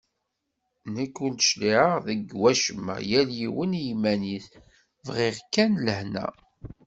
[0.93, 4.45] Nekk ur d-cliɛeɣ deg wacemma, yal yiwen i yiman-is,
[5.05, 6.27] bɣiɣ kan lehna.